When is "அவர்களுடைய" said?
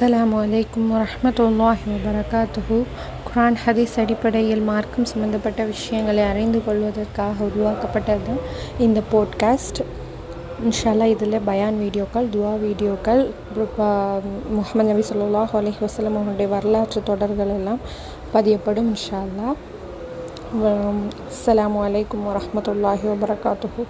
16.16-16.50